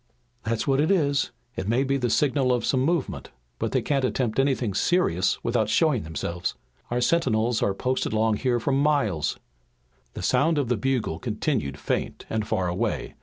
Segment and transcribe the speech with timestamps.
[0.43, 1.29] "That's what it is.
[1.55, 5.69] It may be the signal of some movement, but they can't attempt anything serious without
[5.69, 6.55] showing themselves.
[6.89, 9.37] Our sentinels are posted along here for miles."
[10.15, 13.13] The sound of the bugle continued faint and far away.